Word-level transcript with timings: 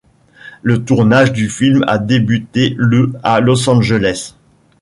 Le 0.63 0.83
tournage 0.83 1.31
du 1.31 1.47
film 1.47 1.85
a 1.87 1.99
débuté 1.99 2.73
le 2.75 3.13
à 3.21 3.39
Los 3.39 3.69
Angeles. 3.69 4.33